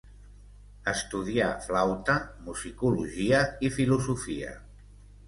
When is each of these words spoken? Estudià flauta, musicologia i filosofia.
Estudià 0.91 1.49
flauta, 1.65 2.15
musicologia 2.47 3.43
i 3.69 3.73
filosofia. 3.77 4.57